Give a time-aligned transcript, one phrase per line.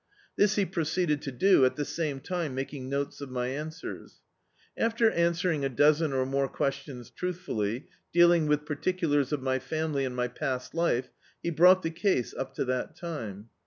[0.35, 4.23] This he proceeded to do, at the same time maldng notes of my answers.
[4.75, 10.15] After answering a dozen or more questions truthfully, dealing with particulars of my family, and
[10.15, 11.11] my past life—
[11.43, 13.49] he brought the case up to that time.